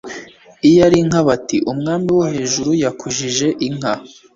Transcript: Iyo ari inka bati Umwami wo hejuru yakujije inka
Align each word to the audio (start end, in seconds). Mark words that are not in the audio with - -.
Iyo 0.67 0.79
ari 0.87 0.97
inka 1.03 1.21
bati 1.27 1.57
Umwami 1.71 2.09
wo 2.17 2.25
hejuru 2.33 2.71
yakujije 2.83 3.47
inka 3.67 3.93